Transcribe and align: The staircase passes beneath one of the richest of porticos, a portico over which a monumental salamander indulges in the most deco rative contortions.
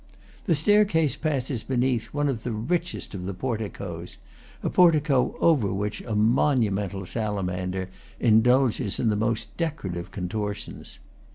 The 0.45 0.55
staircase 0.55 1.15
passes 1.15 1.61
beneath 1.61 2.07
one 2.07 2.27
of 2.27 2.41
the 2.41 2.51
richest 2.53 3.13
of 3.13 3.21
porticos, 3.37 4.17
a 4.63 4.69
portico 4.71 5.35
over 5.39 5.71
which 5.71 6.01
a 6.01 6.15
monumental 6.15 7.05
salamander 7.05 7.87
indulges 8.19 8.99
in 8.99 9.09
the 9.09 9.15
most 9.15 9.55
deco 9.57 9.91
rative 9.93 10.09
contortions. 10.09 10.97